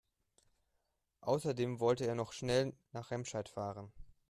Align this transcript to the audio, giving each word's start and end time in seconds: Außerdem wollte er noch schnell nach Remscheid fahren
Außerdem 1.19 1.79
wollte 1.79 2.07
er 2.07 2.15
noch 2.15 2.33
schnell 2.33 2.73
nach 2.91 3.11
Remscheid 3.11 3.47
fahren 3.49 3.93